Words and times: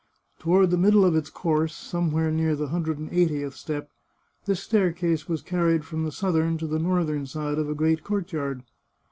Toward 0.39 0.71
the 0.71 0.79
middle 0.79 1.05
of 1.05 1.15
its 1.15 1.29
course, 1.29 1.75
somewhere 1.75 2.31
near 2.31 2.55
the 2.55 2.69
hundred 2.69 2.97
and 2.97 3.13
eightieth 3.13 3.53
step, 3.53 3.91
this 4.45 4.63
staircase 4.63 5.29
was 5.29 5.43
carried 5.43 5.85
from 5.85 6.05
the 6.05 6.11
southern 6.11 6.57
to 6.57 6.65
the 6.65 6.79
northern 6.79 7.27
side 7.27 7.59
of 7.59 7.69
a 7.69 7.75
great 7.75 8.03
courtyard. 8.03 8.63